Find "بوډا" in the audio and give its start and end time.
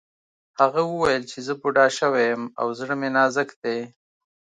1.61-1.85